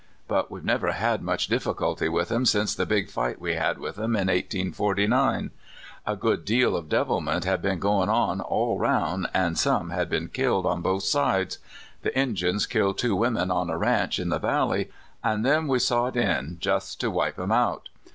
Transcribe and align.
But 0.27 0.49
we've 0.49 0.65
never 0.65 0.93
had 0.93 1.21
much 1.21 1.45
difficulty 1.45 2.09
with 2.09 2.31
'em 2.31 2.47
since 2.47 2.73
the 2.73 2.87
big 2.87 3.07
fight 3.07 3.39
we 3.39 3.53
had 3.53 3.77
with 3.77 3.99
'em 3.99 4.15
in 4.15 4.29
1849. 4.29 5.51
A 6.07 6.15
good 6.15 6.43
deal 6.43 6.75
of 6.75 6.89
devilment 6.89 7.45
had 7.45 7.61
been 7.61 7.77
goin' 7.77 8.09
on 8.09 8.41
all 8.41 8.79
roun', 8.79 9.27
an' 9.31 9.53
some 9.57 9.91
had 9.91 10.09
been 10.09 10.29
killed 10.29 10.65
on 10.65 10.81
both 10.81 11.03
sides. 11.03 11.59
The 12.01 12.17
Injuns 12.19 12.65
killed 12.65 12.97
two 12.97 13.15
w^omen 13.15 13.53
on 13.53 13.69
a 13.69 13.77
ranch 13.77 14.17
in 14.17 14.29
the 14.29 14.39
valley, 14.39 14.89
an' 15.23 15.43
then 15.43 15.67
we 15.67 15.77
sot 15.77 16.15
in 16.17 16.57
just 16.59 16.99
to 17.01 17.11
wipe 17.11 17.37
'em 17.37 17.51
out. 17.51 17.89